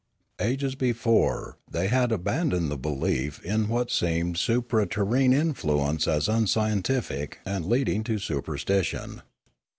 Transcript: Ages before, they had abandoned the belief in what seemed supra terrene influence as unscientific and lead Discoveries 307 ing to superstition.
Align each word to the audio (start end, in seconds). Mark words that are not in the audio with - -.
Ages 0.39 0.73
before, 0.73 1.59
they 1.69 1.87
had 1.87 2.11
abandoned 2.11 2.71
the 2.71 2.75
belief 2.79 3.39
in 3.45 3.67
what 3.67 3.91
seemed 3.91 4.35
supra 4.39 4.87
terrene 4.87 5.31
influence 5.31 6.07
as 6.07 6.27
unscientific 6.27 7.37
and 7.45 7.67
lead 7.69 7.83
Discoveries 7.85 7.85
307 7.85 7.95
ing 8.01 8.03
to 8.05 8.17
superstition. 8.17 9.21